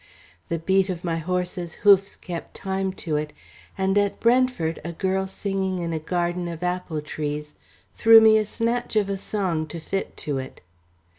[0.47, 3.33] The beat of my horse's hoofs kept time to it,
[3.77, 7.53] and at Brentford a girl singing in a garden of apple trees
[7.93, 10.61] threw me a snatch of a song to fit to it.